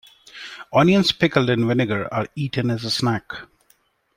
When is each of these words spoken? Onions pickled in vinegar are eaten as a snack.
Onions 0.73 1.11
pickled 1.11 1.51
in 1.51 1.67
vinegar 1.67 2.11
are 2.11 2.25
eaten 2.35 2.71
as 2.71 2.83
a 2.83 2.89
snack. 2.89 3.33